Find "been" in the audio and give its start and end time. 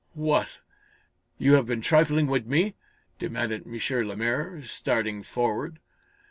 1.67-1.81